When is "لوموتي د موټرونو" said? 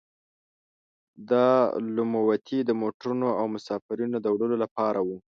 1.95-3.27